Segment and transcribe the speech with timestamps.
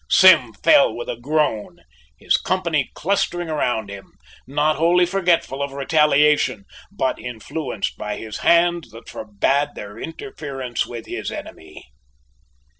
[0.09, 1.77] Sim fell with a groan,
[2.17, 4.13] his company clustering round him,
[4.47, 11.05] not wholly forgetful of retaliation, but influenced by his hand that forbade their interference with
[11.05, 11.85] his enemy.